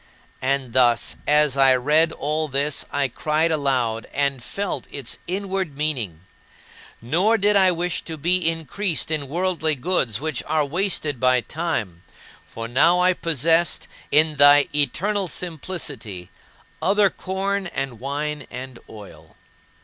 [0.41, 6.21] And thus as I read all this, I cried aloud and felt its inward meaning.
[7.03, 12.01] Nor did I wish to be increased in worldly goods which are wasted by time,
[12.47, 16.31] for now I possessed, in thy eternal simplicity,
[16.81, 19.35] other corn and wine and oil.